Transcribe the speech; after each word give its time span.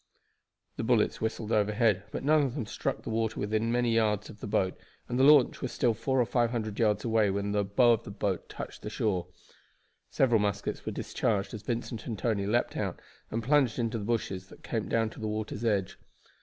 The 0.77 0.83
bullets 0.83 1.21
whistled 1.21 1.51
overhead, 1.51 2.05
but 2.11 2.23
none 2.23 2.41
of 2.41 2.55
them 2.55 2.65
struck 2.65 3.03
the 3.03 3.11
water 3.11 3.39
within 3.39 3.71
many 3.71 3.93
yards 3.93 4.31
of 4.31 4.39
the 4.39 4.47
boat, 4.47 4.75
and 5.07 5.19
the 5.19 5.23
launch 5.23 5.61
was 5.61 5.71
still 5.71 5.93
four 5.93 6.19
or 6.19 6.25
five 6.25 6.49
hundred 6.49 6.79
yards 6.79 7.05
away 7.05 7.29
when 7.29 7.51
the 7.51 7.63
bow 7.63 7.93
of 7.93 8.03
the 8.03 8.09
boat 8.09 8.49
touched 8.49 8.81
the 8.81 8.89
shore. 8.89 9.27
Several 10.09 10.39
muskets 10.41 10.87
were 10.87 10.91
discharged 10.91 11.53
as 11.53 11.61
Vincent 11.61 12.07
and 12.07 12.17
Tony 12.17 12.47
leaped 12.47 12.75
out 12.75 12.99
and 13.29 13.43
plunged 13.43 13.77
into 13.77 13.99
the 13.99 14.03
bushes 14.05 14.47
that 14.47 14.63
came 14.63 14.89
down 14.89 15.11
to 15.11 15.19
the 15.19 15.27
water's 15.27 15.63
edge. 15.63 15.99